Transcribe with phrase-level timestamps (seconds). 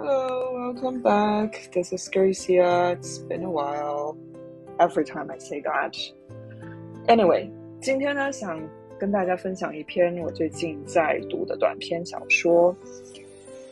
[0.00, 1.70] Hello, welcome back.
[1.72, 2.96] This is Gracia.
[2.98, 4.16] It's been a while.
[4.78, 5.96] Every time I say that.
[7.06, 8.60] Anyway，今天呢，想
[8.98, 12.74] 跟大家分享一篇我最近在读的短篇小说。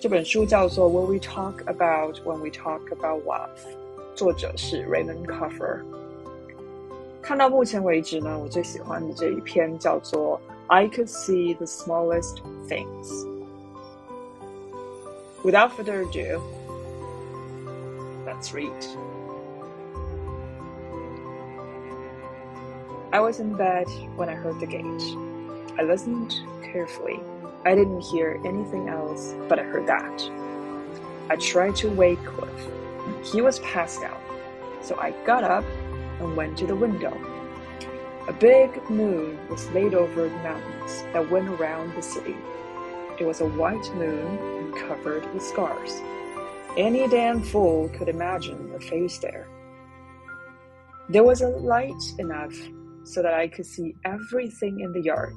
[0.00, 5.82] 这本书叫做《What We Talk About When We Talk About Love》，作者是 Raymond Carver。
[7.20, 13.06] 看到目前为止呢，我最喜欢的这一篇叫做《I Could See the Smallest Things》。
[15.43, 16.41] Without further ado,
[18.25, 18.71] let's read.
[23.13, 24.83] I was in bed when I heard the gate.
[25.79, 27.19] I listened carefully.
[27.65, 30.29] I didn't hear anything else, but I heard that.
[31.29, 32.67] I tried to wake Cliff.
[33.23, 34.21] He was passed out,
[34.81, 35.65] so I got up
[36.19, 37.15] and went to the window.
[38.27, 42.35] A big moon was laid over the mountains that went around the city.
[43.19, 46.01] It was a white moon and covered with scars.
[46.77, 49.47] Any damn fool could imagine a face there.
[51.09, 52.55] There was a light enough
[53.03, 55.33] so that I could see everything in the yard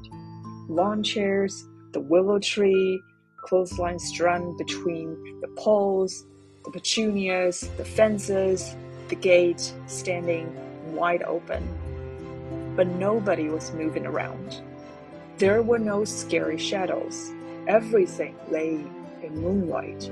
[0.69, 3.03] lawn chairs, the willow tree,
[3.43, 6.27] clothesline strung between the poles,
[6.65, 8.77] the petunias, the fences,
[9.09, 10.55] the gate standing
[10.95, 11.67] wide open.
[12.77, 14.61] But nobody was moving around.
[15.39, 17.33] There were no scary shadows.
[17.69, 18.85] Everything lay
[19.23, 20.05] in moonlight,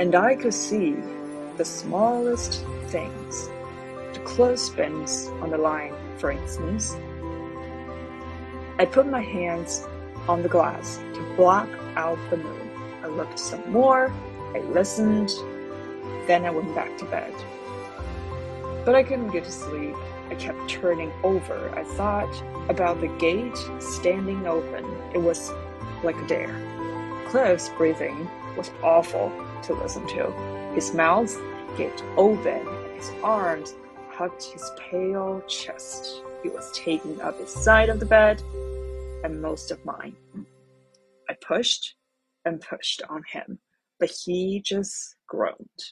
[0.00, 0.96] and I could see
[1.56, 3.48] the smallest things.
[4.12, 6.96] The clothespins on the line, for instance.
[8.78, 9.86] I put my hands
[10.28, 12.70] on the glass to block out the moon.
[13.02, 14.12] I looked some more,
[14.54, 15.30] I listened,
[16.26, 17.32] then I went back to bed.
[18.84, 19.94] But I couldn't get to sleep.
[20.28, 21.72] I kept turning over.
[21.76, 24.84] I thought about the gate standing open.
[25.14, 25.52] It was
[26.06, 26.58] like a dare.
[27.28, 29.30] Cliff's breathing was awful
[29.64, 30.32] to listen to.
[30.74, 31.36] His mouth
[31.76, 33.74] gaped open his arms
[34.16, 36.22] hugged his pale chest.
[36.42, 38.42] He was taking up his side of the bed
[39.22, 40.16] and most of mine.
[41.28, 41.96] I pushed
[42.44, 43.58] and pushed on him,
[44.00, 45.82] but he just groaned.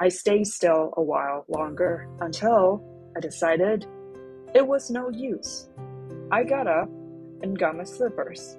[0.00, 2.82] I stayed still a while longer until
[3.16, 3.86] I decided
[4.54, 5.68] it was no use.
[6.30, 6.88] I got up
[7.44, 8.56] and got my slippers.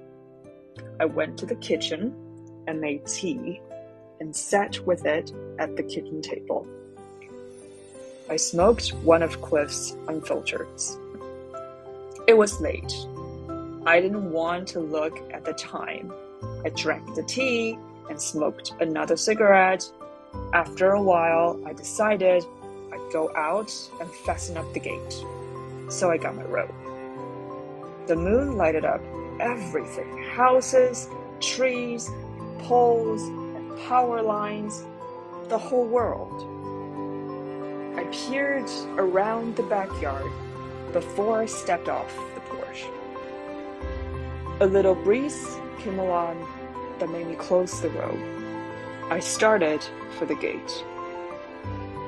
[0.99, 2.13] I went to the kitchen
[2.67, 3.59] and made tea
[4.19, 6.67] and sat with it at the kitchen table.
[8.29, 10.97] I smoked one of Cliff's unfiltereds.
[12.27, 12.93] It was late.
[13.87, 16.13] I didn't want to look at the time.
[16.63, 19.83] I drank the tea and smoked another cigarette.
[20.53, 22.45] After a while, I decided
[22.93, 25.25] I'd go out and fasten up the gate.
[25.89, 26.84] So I got my rope.
[28.07, 29.01] The moon lighted up
[29.39, 32.11] everything houses, trees,
[32.59, 34.85] poles, and power lines,
[35.49, 36.51] the whole world.
[37.97, 40.31] I peered around the backyard
[40.93, 42.85] before I stepped off the porch.
[44.59, 46.47] A little breeze came along
[46.99, 48.19] that made me close the robe.
[49.09, 49.83] I started
[50.19, 50.83] for the gate.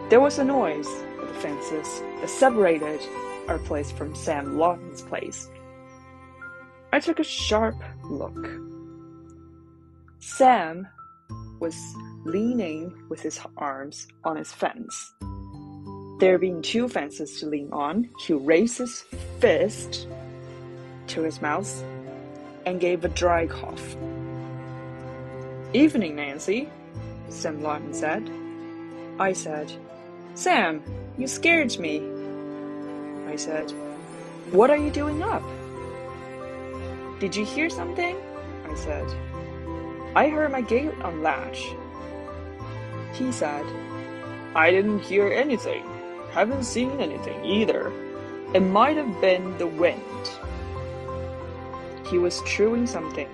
[0.09, 0.89] There was a noise
[1.21, 3.01] at the fences that separated
[3.47, 5.49] our place from Sam Lawton's place.
[6.91, 7.75] I took a sharp
[8.05, 8.49] look.
[10.19, 10.87] Sam
[11.59, 11.75] was
[12.25, 15.13] leaning with his arms on his fence.
[16.19, 19.01] There being two fences to lean on, he raised his
[19.39, 20.07] fist
[21.07, 21.83] to his mouth
[22.65, 23.95] and gave a dry cough.
[25.73, 26.69] Evening, Nancy,
[27.29, 28.29] Sam Lawton said.
[29.19, 29.71] I said,
[30.33, 30.81] Sam,
[31.17, 32.01] you scared me.
[33.27, 33.71] I said,
[34.51, 35.43] What are you doing up?
[37.19, 38.15] Did you hear something?
[38.69, 39.07] I said.
[40.15, 41.69] I heard my gate unlatch.
[43.13, 43.65] He said,
[44.53, 45.83] I didn't hear anything.
[46.31, 47.91] Haven't seen anything either.
[48.53, 50.01] It might have been the wind.
[52.07, 53.27] He was chewing something.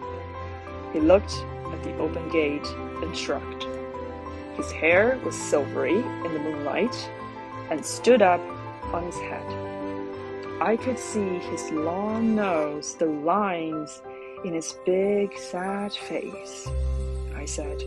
[0.93, 1.33] He looked
[1.73, 2.65] at the open gate
[3.03, 3.65] and shrugged.
[4.55, 7.11] His hair was silvery in the moonlight
[7.69, 8.39] and stood up
[8.93, 9.72] on his head.
[10.63, 14.01] I could see his long nose, the lines
[14.45, 16.69] in his big, sad face.
[17.35, 17.83] I said,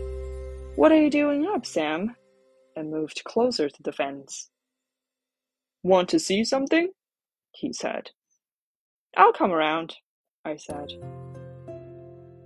[0.75, 2.15] What are you doing up, Sam?
[2.75, 4.51] and moved closer to the fence.
[5.81, 6.91] Want to see something?
[7.51, 8.11] he said.
[9.17, 9.95] I'll come around,
[10.45, 10.91] I said.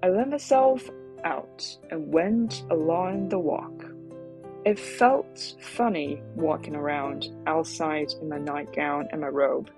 [0.02, 0.90] I let myself
[1.26, 3.84] out and went along the walk.
[4.64, 9.70] It felt funny walking around outside in my nightgown and my robe.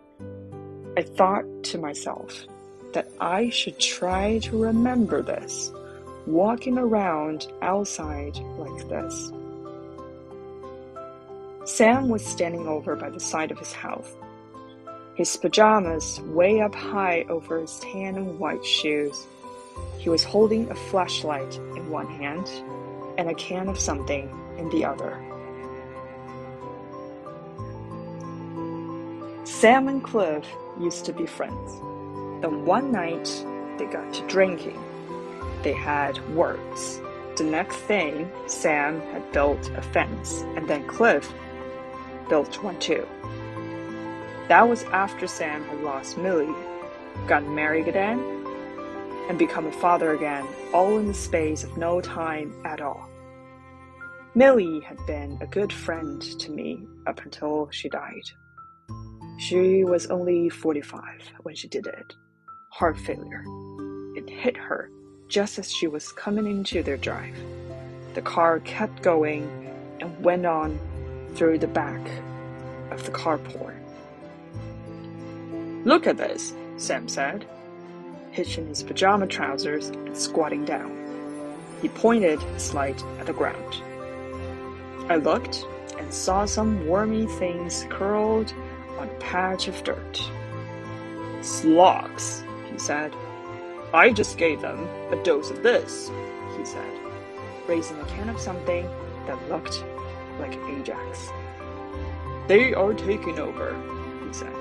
[0.96, 2.46] I thought to myself
[2.94, 5.72] that I should try to remember this
[6.28, 9.32] walking around outside like this.
[11.66, 14.16] Sam was standing over by the side of his house,
[15.16, 19.26] his pajamas way up high over his tan and white shoes.
[19.98, 22.48] He was holding a flashlight in one hand
[23.18, 24.30] and a can of something
[24.60, 25.20] in the other.
[29.46, 30.46] Sam and Cliff
[30.80, 31.80] used to be friends.
[32.42, 33.46] Then one night,
[33.78, 34.82] they got to drinking.
[35.64, 37.00] They had words.
[37.38, 41.34] The next thing, Sam had built a fence, and then Cliff
[42.30, 43.08] built one too.
[44.50, 46.54] That was after Sam had lost Millie,
[47.28, 48.20] gotten married again,
[49.30, 53.10] and become a father again, all in the space of no time at all.
[54.36, 58.30] Millie had been a good friend to me up until she died.
[59.38, 61.04] She was only 45
[61.42, 62.14] when she did it.
[62.70, 63.44] Heart failure.
[64.16, 64.90] It hit her
[65.28, 67.36] just as she was coming into their drive.
[68.14, 69.50] The car kept going
[70.00, 70.80] and went on
[71.34, 72.02] through the back
[72.92, 73.80] of the carport.
[75.86, 77.46] Look at this, Sam said,
[78.32, 81.00] hitching his pajama trousers and squatting down.
[81.82, 83.82] He pointed his light at the ground.
[85.10, 85.66] I looked
[85.98, 88.54] and saw some wormy things curled
[89.04, 90.22] a patch of dirt.
[91.42, 93.14] Slugs, he said.
[93.94, 96.10] I just gave them a dose of this,
[96.58, 96.92] he said,
[97.68, 98.90] raising a can of something
[99.28, 99.84] that looked
[100.40, 101.30] like Ajax.
[102.48, 103.76] They are taking over,
[104.26, 104.54] he said,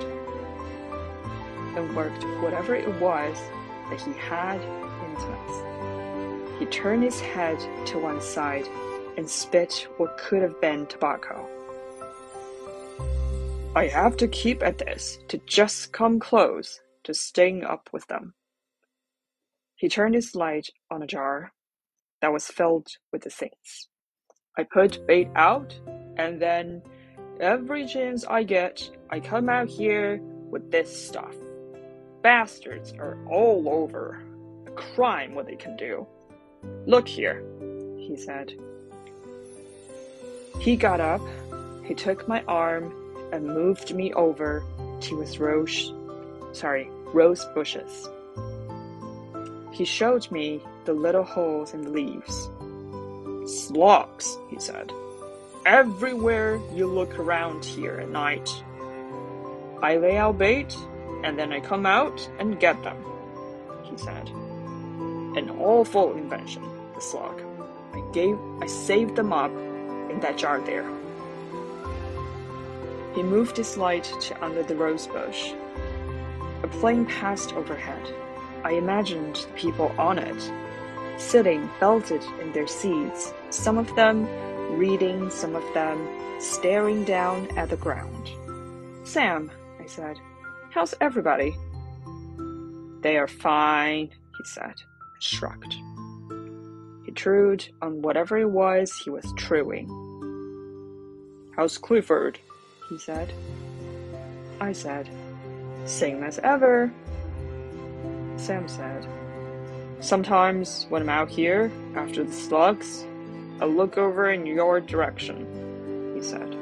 [1.75, 3.37] and worked whatever it was
[3.89, 6.59] that he had in his mouth.
[6.59, 8.67] He turned his head to one side
[9.17, 11.49] and spit what could have been tobacco.
[13.75, 18.35] I have to keep at this to just come close to staying up with them.
[19.75, 21.53] He turned his light on a jar
[22.21, 23.87] that was filled with the things.
[24.59, 25.73] I put bait out,
[26.17, 26.83] and then
[27.39, 31.33] every chance I get, I come out here with this stuff.
[32.21, 34.21] Bastards are all over.
[34.67, 36.05] A crime what they can do.
[36.85, 37.43] Look here,
[37.97, 38.53] he said.
[40.59, 41.21] He got up,
[41.83, 42.93] he took my arm
[43.33, 44.63] and moved me over
[45.01, 45.91] to his rose,
[46.51, 48.07] sorry, rose bushes.
[49.71, 52.51] He showed me the little holes in the leaves.
[53.47, 54.93] Slugs, he said.
[55.65, 58.47] Everywhere you look around here at night.
[59.81, 60.77] I lay out bait,
[61.23, 63.03] and then I come out and get them,
[63.81, 64.29] he said.
[64.29, 66.63] An awful invention,
[66.93, 67.41] the slug.
[67.93, 69.51] I gave I saved them up
[70.11, 70.87] in that jar there.
[73.15, 75.53] He moved his light to under the rose bush.
[76.63, 78.13] A plane passed overhead.
[78.63, 80.51] I imagined the people on it,
[81.19, 84.27] sitting belted in their seats, some of them
[84.77, 86.07] reading, some of them
[86.39, 88.29] staring down at the ground.
[89.05, 90.19] Sam, I said,
[90.71, 91.55] how's everybody?
[93.01, 94.75] They are fine, he said,
[95.13, 95.75] and shrugged.
[97.05, 99.89] He trued on whatever it was he was truing.
[101.55, 102.39] How's Clifford?
[102.89, 103.33] He said.
[104.59, 105.09] I said,
[105.85, 106.91] Same as ever.
[108.37, 109.07] Sam said,
[109.99, 113.05] Sometimes when I'm out here after the slugs,
[113.61, 116.55] I look over in your direction, he said.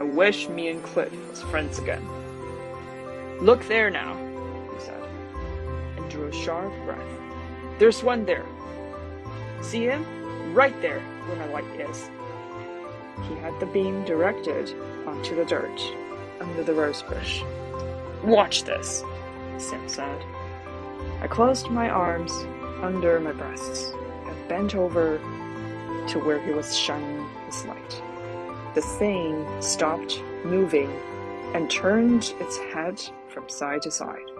[0.00, 2.04] I wish me and Cliff was friends again.
[3.40, 4.16] Look there now,
[4.74, 5.02] he said,
[5.96, 6.98] and drew a sharp breath.
[7.78, 8.46] There's one there.
[9.62, 10.04] See him?
[10.54, 12.10] Right there where my light is.
[13.22, 14.74] He had the beam directed
[15.06, 15.80] onto the dirt
[16.40, 17.42] under the rosebush.
[18.24, 19.02] Watch this,
[19.58, 20.22] Sam said.
[21.20, 22.32] I closed my arms
[22.82, 23.92] under my breasts
[24.26, 25.18] and bent over
[26.08, 28.02] to where he was shining his light.
[28.74, 30.90] The thing stopped moving
[31.54, 34.30] and turned its head from side to side.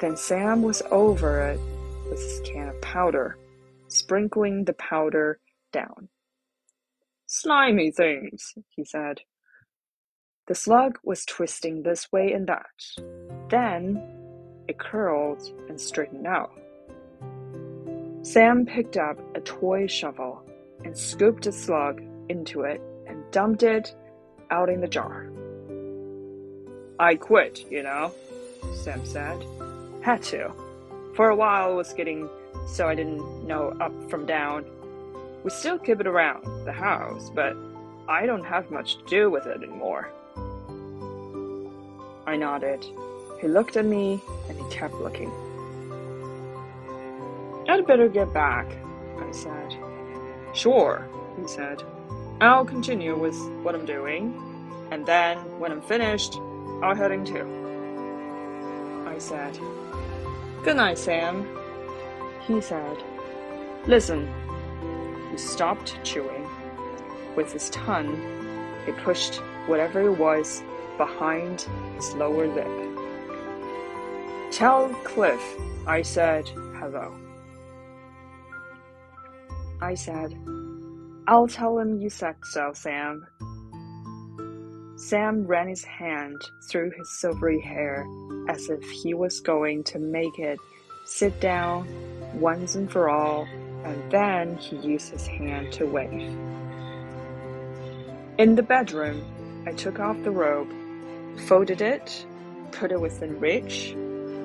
[0.00, 1.60] Then Sam was over it
[2.08, 3.36] with his can of powder,
[3.88, 5.40] sprinkling the powder
[5.72, 6.08] down.
[7.30, 9.20] Slimy things, he said.
[10.46, 12.64] The slug was twisting this way and that.
[13.50, 14.02] Then
[14.66, 16.58] it curled and straightened out.
[18.22, 20.42] Sam picked up a toy shovel
[20.84, 23.94] and scooped the slug into it and dumped it
[24.50, 25.30] out in the jar.
[26.98, 28.10] I quit, you know,
[28.74, 29.44] Sam said.
[30.00, 30.50] Had to.
[31.14, 32.26] For a while it was getting
[32.66, 34.64] so I didn't know up from down.
[35.48, 37.56] We still keep it around the house, but
[38.06, 40.10] I don't have much to do with it anymore.
[42.26, 42.84] I nodded.
[43.40, 45.32] He looked at me and he kept looking.
[47.66, 48.66] I'd better get back,
[49.18, 49.74] I said.
[50.52, 51.08] Sure,
[51.40, 51.82] he said.
[52.42, 54.34] I'll continue with what I'm doing,
[54.90, 56.34] and then when I'm finished,
[56.82, 57.46] I'll head in too.
[59.08, 59.58] I said.
[60.62, 61.48] Good night, Sam.
[62.46, 63.02] He said.
[63.86, 64.30] Listen.
[65.38, 66.46] Stopped chewing.
[67.36, 68.20] With his tongue,
[68.84, 70.62] he pushed whatever it was
[70.96, 71.62] behind
[71.94, 72.66] his lower lip.
[74.50, 75.40] Tell Cliff
[75.86, 77.16] I said hello.
[79.80, 80.36] I said,
[81.28, 83.24] I'll tell him you said so, Sam.
[84.96, 88.04] Sam ran his hand through his silvery hair
[88.48, 90.58] as if he was going to make it
[91.04, 91.86] sit down
[92.34, 93.46] once and for all,
[93.84, 96.36] and then he used his hand to wave.
[98.38, 99.24] In the bedroom,
[99.66, 100.70] I took off the robe,
[101.46, 102.24] folded it,
[102.72, 103.94] put it within reach.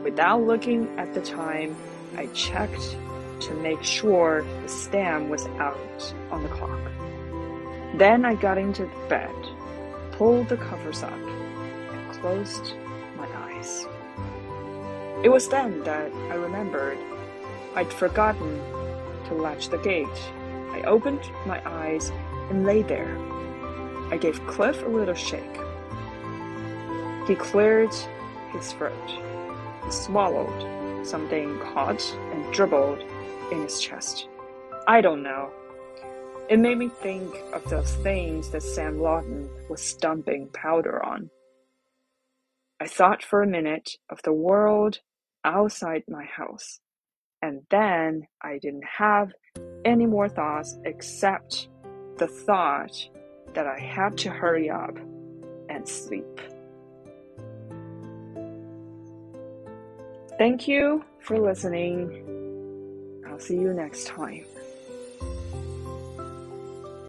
[0.03, 1.75] Without looking at the time,
[2.17, 2.97] I checked
[3.41, 6.79] to make sure the stamp was out on the clock.
[7.95, 9.35] Then I got into the bed,
[10.13, 12.73] pulled the covers up, and closed
[13.17, 13.85] my eyes.
[15.23, 16.97] It was then that I remembered
[17.75, 18.61] I'd forgotten
[19.25, 20.07] to latch the gate.
[20.71, 22.11] I opened my eyes
[22.49, 23.17] and lay there.
[24.11, 25.57] I gave Cliff a little shake.
[27.27, 27.93] He cleared
[28.51, 29.09] his throat.
[29.85, 33.01] He swallowed something caught and dribbled
[33.51, 34.27] in his chest.
[34.87, 35.51] I don't know.
[36.49, 41.29] It made me think of those things that Sam Lawton was dumping powder on.
[42.79, 44.99] I thought for a minute of the world
[45.45, 46.79] outside my house,
[47.43, 49.33] and then I didn't have
[49.83, 51.67] any more thoughts except
[52.17, 52.97] the thought
[53.53, 54.97] that I had to hurry up
[55.67, 56.39] and sleep.
[60.37, 63.23] Thank you for listening.
[63.27, 64.45] I'll see you next time.